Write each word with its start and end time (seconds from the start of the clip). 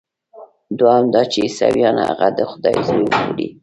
دوهم 0.77 1.05
دا 1.13 1.21
چې 1.31 1.39
عیسویان 1.45 1.97
هغه 2.07 2.27
د 2.37 2.39
خدای 2.51 2.77
زوی 2.87 3.05
بولي. 3.13 3.47